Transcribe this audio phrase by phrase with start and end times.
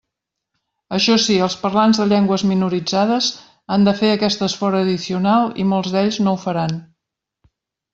[0.95, 3.29] Això sí, els parlants de llengües minoritzades
[3.77, 6.79] han de fer aquest esforç addicional, i molts d'ells no ho faran.